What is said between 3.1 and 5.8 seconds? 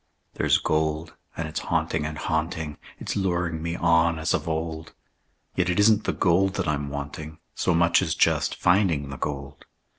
luring me on as of old; Yet it